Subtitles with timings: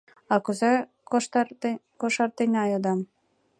[0.33, 0.73] —А кузе
[1.99, 2.99] кошартена?— йодам.